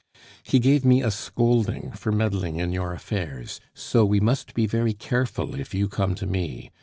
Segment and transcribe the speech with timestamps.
[0.41, 3.61] _""He gave me a scolding for meddling in your affairs....
[3.75, 6.71] So we must be very careful if you come to me.